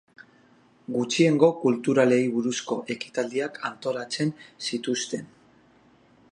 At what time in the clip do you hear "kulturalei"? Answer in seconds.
1.65-2.19